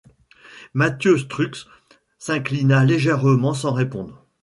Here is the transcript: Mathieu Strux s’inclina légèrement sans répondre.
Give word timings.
Mathieu 0.73 1.15
Strux 1.19 1.51
s’inclina 2.17 2.83
légèrement 2.85 3.53
sans 3.53 3.71
répondre. 3.71 4.25